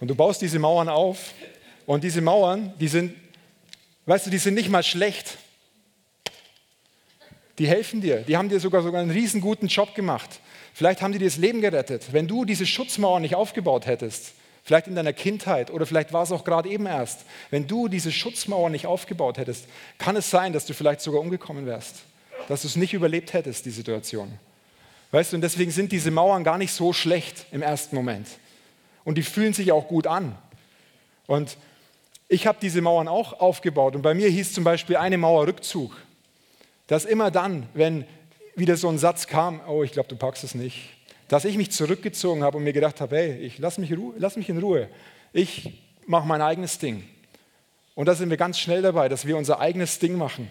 [0.00, 1.32] Und du baust diese Mauern auf
[1.86, 3.14] und diese Mauern, die sind,
[4.06, 5.33] weißt du, die sind nicht mal schlecht.
[7.58, 8.18] Die helfen dir.
[8.18, 10.40] Die haben dir sogar, sogar einen riesen guten Job gemacht.
[10.72, 12.12] Vielleicht haben die dir das Leben gerettet.
[12.12, 16.32] Wenn du diese Schutzmauer nicht aufgebaut hättest, vielleicht in deiner Kindheit oder vielleicht war es
[16.32, 17.20] auch gerade eben erst.
[17.50, 19.66] Wenn du diese Schutzmauer nicht aufgebaut hättest,
[19.98, 22.02] kann es sein, dass du vielleicht sogar umgekommen wärst,
[22.48, 24.32] dass du es nicht überlebt hättest, die Situation.
[25.12, 28.26] Weißt du, und deswegen sind diese Mauern gar nicht so schlecht im ersten Moment.
[29.04, 30.36] Und die fühlen sich auch gut an.
[31.26, 31.56] Und
[32.26, 35.94] ich habe diese Mauern auch aufgebaut und bei mir hieß zum Beispiel eine Mauer Rückzug.
[36.86, 38.04] Dass immer dann, wenn
[38.56, 40.90] wieder so ein Satz kam, oh, ich glaube, du packst es nicht,
[41.28, 44.48] dass ich mich zurückgezogen habe und mir gedacht habe, hey, ich lass mich, lass mich
[44.48, 44.88] in Ruhe.
[45.32, 47.04] Ich mache mein eigenes Ding.
[47.94, 50.48] Und da sind wir ganz schnell dabei, dass wir unser eigenes Ding machen.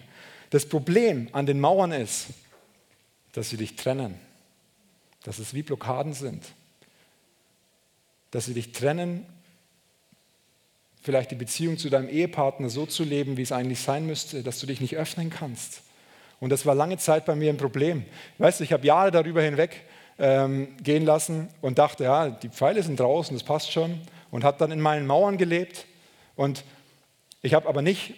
[0.50, 2.26] Das Problem an den Mauern ist,
[3.32, 4.14] dass sie dich trennen,
[5.22, 6.44] dass es wie Blockaden sind,
[8.30, 9.26] dass sie dich trennen
[11.04, 14.58] vielleicht die Beziehung zu deinem Ehepartner so zu leben, wie es eigentlich sein müsste, dass
[14.58, 15.82] du dich nicht öffnen kannst.
[16.40, 18.04] Und das war lange Zeit bei mir ein Problem.
[18.38, 19.82] Weißt du, ich habe Jahre darüber hinweg
[20.18, 24.00] ähm, gehen lassen und dachte, ja, die Pfeile sind draußen, das passt schon.
[24.30, 25.86] Und habe dann in meinen Mauern gelebt.
[26.36, 26.64] Und
[27.42, 28.14] ich habe aber nicht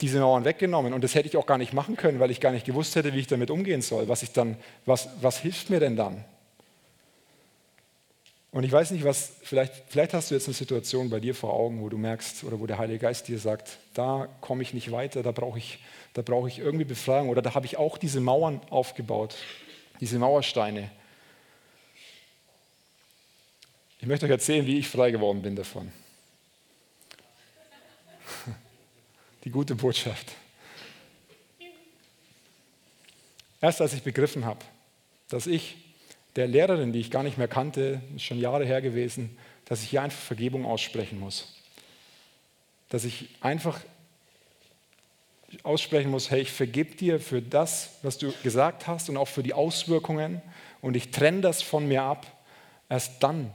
[0.00, 0.92] diese Mauern weggenommen.
[0.92, 3.14] Und das hätte ich auch gar nicht machen können, weil ich gar nicht gewusst hätte,
[3.14, 4.08] wie ich damit umgehen soll.
[4.08, 6.24] Was, ich dann, was, was hilft mir denn dann?
[8.56, 11.52] Und ich weiß nicht, was, vielleicht, vielleicht hast du jetzt eine Situation bei dir vor
[11.52, 14.90] Augen, wo du merkst oder wo der Heilige Geist dir sagt, da komme ich nicht
[14.90, 15.78] weiter, da brauche ich,
[16.14, 19.36] da brauche ich irgendwie Befreiung oder da habe ich auch diese Mauern aufgebaut,
[20.00, 20.90] diese Mauersteine.
[24.00, 25.92] Ich möchte euch erzählen, wie ich frei geworden bin davon.
[29.44, 30.32] Die gute Botschaft.
[33.60, 34.60] Erst als ich begriffen habe,
[35.28, 35.85] dass ich
[36.36, 39.90] der Lehrerin, die ich gar nicht mehr kannte, ist schon Jahre her gewesen, dass ich
[39.90, 41.54] hier einfach Vergebung aussprechen muss.
[42.90, 43.80] Dass ich einfach
[45.62, 49.42] aussprechen muss, hey, ich vergib dir für das, was du gesagt hast und auch für
[49.42, 50.42] die Auswirkungen
[50.82, 52.26] und ich trenne das von mir ab.
[52.88, 53.52] Erst dann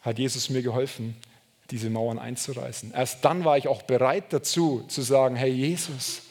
[0.00, 1.16] hat Jesus mir geholfen,
[1.70, 2.92] diese Mauern einzureißen.
[2.92, 6.22] Erst dann war ich auch bereit dazu zu sagen, hey Jesus,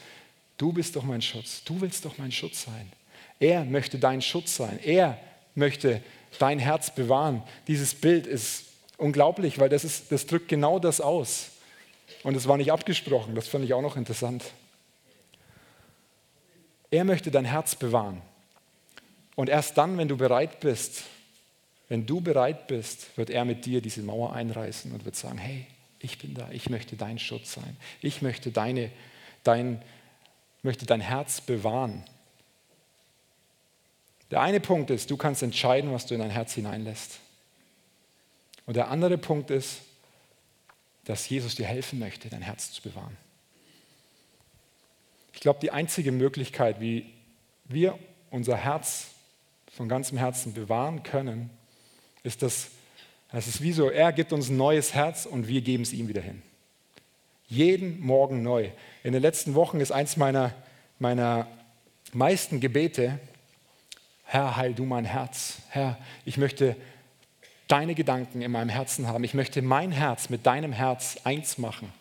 [0.58, 2.92] du bist doch mein Schutz, du willst doch mein Schutz sein.
[3.40, 4.80] Er möchte dein Schutz sein.
[4.84, 5.18] Er
[5.60, 6.02] möchte
[6.40, 7.44] dein Herz bewahren.
[7.68, 8.66] Dieses Bild ist
[8.98, 11.52] unglaublich, weil das, ist, das drückt genau das aus.
[12.24, 14.44] Und es war nicht abgesprochen, das fand ich auch noch interessant.
[16.92, 18.22] Er möchte dein Herz bewahren.
[19.36, 21.04] Und erst dann, wenn du bereit bist,
[21.88, 25.66] wenn du bereit bist, wird er mit dir diese Mauer einreißen und wird sagen, hey,
[26.00, 27.78] ich bin da, ich möchte dein Schutz sein.
[28.02, 28.92] Ich möchte, deine,
[29.44, 29.82] dein,
[30.62, 32.04] möchte dein Herz bewahren.
[34.32, 37.20] Der eine Punkt ist, du kannst entscheiden, was du in dein Herz hineinlässt.
[38.66, 39.82] Und der andere Punkt ist,
[41.06, 43.18] dass Jesus dir helfen möchte, dein Herz zu bewahren.
[45.34, 47.06] Ich glaube, die einzige Möglichkeit, wie
[47.66, 47.98] wir
[48.30, 49.08] unser Herz
[49.72, 51.50] von ganzem Herzen bewahren können,
[52.24, 52.70] ist, dass
[53.32, 56.08] es ist wie so, er gibt uns ein neues Herz und wir geben es ihm
[56.08, 56.42] wieder hin.
[57.48, 58.70] Jeden Morgen neu.
[59.04, 60.54] In den letzten Wochen ist eins meiner,
[60.98, 61.48] meiner
[62.12, 63.20] meisten Gebete,
[64.32, 65.58] Herr, heil du mein Herz.
[65.70, 66.76] Herr, ich möchte
[67.68, 69.24] deine Gedanken in meinem Herzen haben.
[69.24, 71.92] Ich möchte mein Herz mit deinem Herz eins machen.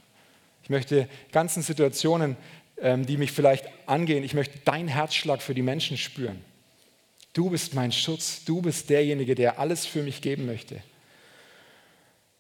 [0.63, 2.37] Ich möchte ganzen Situationen,
[2.83, 6.45] ähm, die mich vielleicht angehen, ich möchte deinen Herzschlag für die Menschen spüren.
[7.33, 8.45] Du bist mein Schutz.
[8.45, 10.83] Du bist derjenige, der alles für mich geben möchte.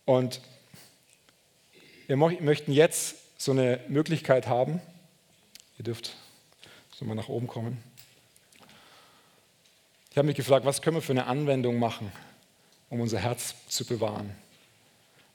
[0.04, 0.42] Und
[2.08, 4.82] wir möchten jetzt so eine Möglichkeit haben.
[5.78, 6.14] Ihr dürft
[6.94, 7.87] so mal nach oben kommen.
[10.18, 12.10] Ich habe mich gefragt, was können wir für eine Anwendung machen,
[12.90, 14.34] um unser Herz zu bewahren.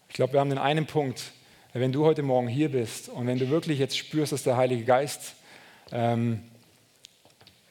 [0.10, 1.32] Ich glaube, wir haben den einen Punkt,
[1.72, 4.84] wenn du heute Morgen hier bist und wenn du wirklich jetzt spürst, dass der Heilige
[4.84, 5.36] Geist
[5.94, 6.44] ähm,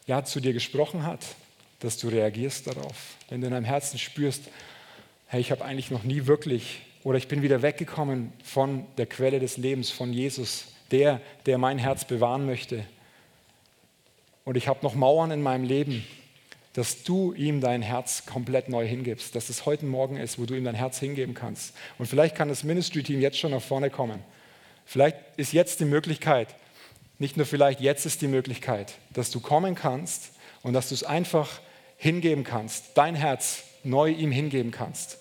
[0.07, 1.22] ja, zu dir gesprochen hat,
[1.81, 3.16] dass du reagierst darauf.
[3.29, 4.44] Wenn du in deinem Herzen spürst,
[5.27, 9.38] hey, ich habe eigentlich noch nie wirklich oder ich bin wieder weggekommen von der Quelle
[9.38, 12.87] des Lebens, von Jesus, der, der mein Herz bewahren möchte.
[14.46, 16.07] Und ich habe noch Mauern in meinem Leben,
[16.75, 20.55] dass du ihm dein Herz komplett neu hingibst, dass es heute Morgen ist, wo du
[20.55, 21.75] ihm dein Herz hingeben kannst.
[21.99, 24.20] Und vielleicht kann das Ministry-Team jetzt schon nach vorne kommen.
[24.87, 26.49] Vielleicht ist jetzt die Möglichkeit,
[27.18, 31.05] nicht nur vielleicht, jetzt ist die Möglichkeit, dass du kommen kannst und dass du es
[31.05, 31.61] einfach
[31.97, 35.18] hingeben kannst, dein Herz neu ihm hingeben kannst.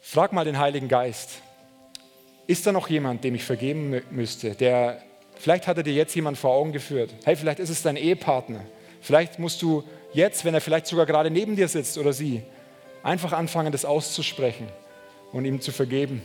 [0.00, 1.42] Frag mal den Heiligen Geist,
[2.46, 5.02] ist da noch jemand, dem ich vergeben müsste, der,
[5.36, 8.64] vielleicht hat er dir jetzt jemand vor Augen geführt, hey, vielleicht ist es dein Ehepartner,
[9.00, 9.82] vielleicht musst du
[10.14, 12.42] jetzt, wenn er vielleicht sogar gerade neben dir sitzt oder sie,
[13.02, 14.68] einfach anfangen, das auszusprechen
[15.32, 16.22] und ihm zu vergeben.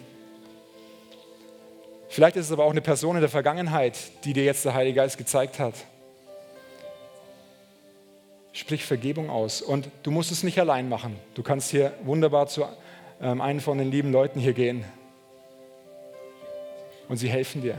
[2.08, 4.96] Vielleicht ist es aber auch eine Person in der Vergangenheit, die dir jetzt der Heilige
[4.96, 5.76] Geist gezeigt hat.
[8.52, 9.62] Sprich Vergebung aus.
[9.62, 11.16] Und du musst es nicht allein machen.
[11.36, 12.66] Du kannst hier wunderbar zu
[13.22, 14.86] ähm, einen von den lieben Leuten hier gehen.
[17.08, 17.78] Und sie helfen dir.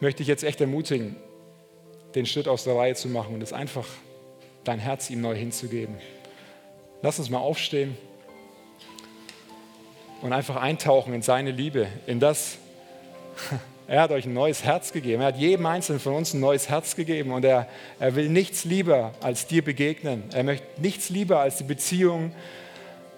[0.00, 1.16] Möchte ich jetzt echt ermutigen,
[2.14, 3.86] den Schritt aus der Reihe zu machen und es einfach
[4.64, 5.96] dein Herz ihm neu hinzugeben.
[7.02, 7.96] Lass uns mal aufstehen
[10.22, 12.58] und einfach eintauchen in seine Liebe, in das,
[13.86, 15.22] er hat euch ein neues Herz gegeben.
[15.22, 18.64] Er hat jedem Einzelnen von uns ein neues Herz gegeben und er, er will nichts
[18.64, 20.24] lieber als dir begegnen.
[20.32, 22.32] Er möchte nichts lieber als die Beziehung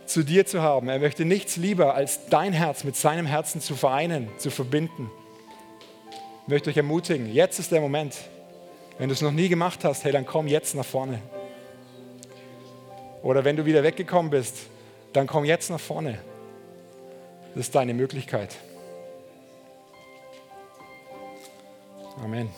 [0.06, 0.88] zu dir zu haben.
[0.88, 5.10] Er möchte nichts lieber als dein Herz mit seinem Herzen zu vereinen, zu verbinden.
[6.42, 8.14] Ich möchte euch ermutigen, jetzt ist der Moment.
[8.98, 11.20] Wenn du es noch nie gemacht hast, hey, dann komm jetzt nach vorne.
[13.22, 14.66] Oder wenn du wieder weggekommen bist,
[15.12, 16.18] dann komm jetzt nach vorne.
[17.54, 18.56] Das ist deine Möglichkeit.
[22.22, 22.48] Amen.